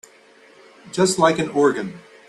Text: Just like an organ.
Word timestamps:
Just 0.91 1.19
like 1.19 1.37
an 1.37 1.49
organ. 1.51 1.99